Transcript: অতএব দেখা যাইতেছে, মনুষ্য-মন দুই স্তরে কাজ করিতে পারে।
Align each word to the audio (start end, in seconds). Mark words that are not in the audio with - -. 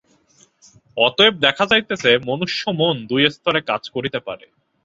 অতএব 0.97 1.33
দেখা 1.45 1.65
যাইতেছে, 1.65 2.11
মনুষ্য-মন 2.27 2.95
দুই 3.09 3.23
স্তরে 3.29 3.61
কাজ 3.61 3.83
করিতে 3.89 4.19
পারে। 4.27 4.45